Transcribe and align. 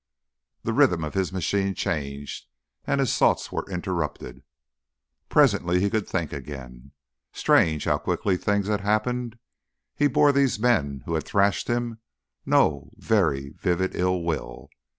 The 0.63 0.73
rhythm 0.73 1.03
of 1.03 1.13
his 1.13 1.31
machine 1.31 1.75
changed, 1.75 2.47
and 2.85 2.99
his 2.99 3.15
thoughts 3.15 3.51
were 3.51 3.69
interrupted. 3.69 4.41
Presently 5.29 5.79
he 5.79 5.91
could 5.91 6.07
think 6.07 6.33
again. 6.33 6.89
Strange 7.33 7.85
how 7.85 7.99
quickly 7.99 8.35
things 8.35 8.67
had 8.67 8.81
happened! 8.81 9.37
He 9.95 10.07
bore 10.07 10.31
these 10.31 10.57
men 10.57 11.03
who 11.05 11.13
had 11.13 11.25
thrashed 11.25 11.67
him 11.67 11.99
no 12.47 12.89
very 12.97 13.49
vivid 13.49 13.95
ill 13.95 14.23
will. 14.23 14.71